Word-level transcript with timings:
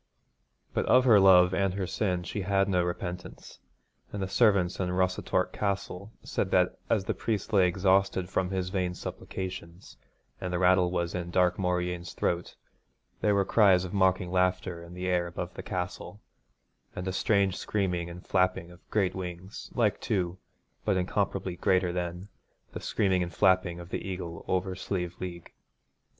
But 0.73 0.87
of 0.87 1.05
her 1.05 1.19
love 1.19 1.53
and 1.53 1.75
her 1.75 1.85
sin 1.85 2.23
she 2.23 2.41
had 2.41 2.67
no 2.67 2.83
repentance, 2.83 3.59
and 4.11 4.19
the 4.19 4.27
servants 4.27 4.79
in 4.79 4.89
Rossatorc 4.91 5.53
Castle 5.53 6.11
said 6.23 6.49
that 6.49 6.79
as 6.89 7.05
the 7.05 7.13
priest 7.13 7.53
lay 7.53 7.67
exhausted 7.67 8.27
from 8.27 8.49
his 8.49 8.69
vain 8.71 8.95
supplications, 8.95 9.97
and 10.41 10.51
the 10.51 10.57
rattle 10.57 10.89
was 10.89 11.13
in 11.13 11.29
Dark 11.29 11.57
Mauryeen's 11.59 12.13
throat, 12.13 12.55
there 13.21 13.35
were 13.35 13.45
cries 13.45 13.85
of 13.85 13.93
mocking 13.93 14.31
laughter 14.31 14.81
in 14.81 14.95
the 14.95 15.05
air 15.05 15.27
above 15.27 15.53
the 15.53 15.61
castle, 15.61 16.19
and 16.95 17.07
a 17.07 17.13
strange 17.13 17.55
screaming 17.55 18.09
and 18.09 18.25
flapping 18.25 18.71
of 18.71 18.89
great 18.89 19.13
wings, 19.13 19.69
like 19.75 20.01
to, 20.01 20.39
but 20.83 20.97
incomparably 20.97 21.55
greater 21.57 21.93
than, 21.93 22.27
the 22.71 22.79
screaming 22.81 23.21
and 23.21 23.35
flapping 23.35 23.79
of 23.79 23.89
the 23.89 24.01
eagle 24.01 24.43
over 24.47 24.73
Slieve 24.75 25.17
League. 25.19 25.53